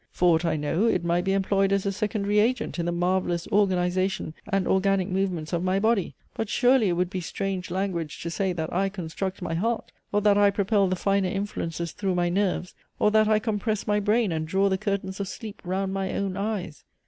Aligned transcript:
For 0.09 0.33
aught 0.33 0.45
I 0.45 0.55
know, 0.55 0.87
it 0.87 1.03
might 1.05 1.25
be 1.25 1.31
employed 1.31 1.71
as 1.71 1.85
a 1.85 1.91
secondary 1.91 2.39
agent 2.39 2.79
in 2.79 2.87
the 2.87 2.91
marvellous 2.91 3.47
organization 3.49 4.33
and 4.49 4.67
organic 4.67 5.09
movements 5.09 5.53
of 5.53 5.63
my 5.63 5.79
body. 5.79 6.15
But, 6.33 6.49
surely, 6.49 6.89
it 6.89 6.93
would 6.93 7.11
be 7.11 7.21
strange 7.21 7.69
language 7.69 8.19
to 8.23 8.31
say, 8.31 8.51
that 8.51 8.73
I 8.73 8.89
construct 8.89 9.43
my 9.43 9.53
heart! 9.53 9.91
or 10.11 10.19
that 10.21 10.39
I 10.39 10.49
propel 10.49 10.87
the 10.87 10.95
finer 10.95 11.29
influences 11.29 11.91
through 11.91 12.15
my 12.15 12.29
nerves! 12.29 12.73
or 12.97 13.11
that 13.11 13.27
I 13.27 13.37
compress 13.37 13.85
my 13.85 13.99
brain, 13.99 14.31
and 14.31 14.47
draw 14.47 14.69
the 14.69 14.77
curtains 14.79 15.19
of 15.19 15.27
sleep 15.27 15.61
round 15.63 15.93
my 15.93 16.15
own 16.15 16.35
eyes! 16.35 16.83